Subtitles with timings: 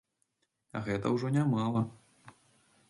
[0.79, 1.81] А гэта ўжо нямала.